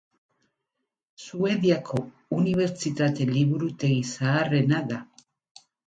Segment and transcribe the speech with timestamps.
[1.25, 2.01] Suediako
[2.39, 5.03] unibertsitate liburutegi zaharrena da.